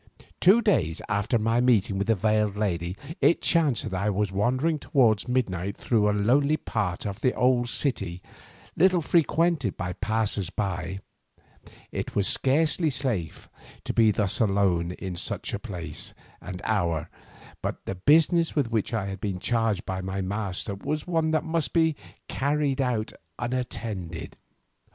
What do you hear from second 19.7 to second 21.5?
by my master was one that